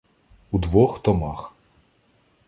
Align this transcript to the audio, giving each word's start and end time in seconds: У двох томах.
У 0.51 0.59
двох 0.65 0.97
томах. 1.01 1.43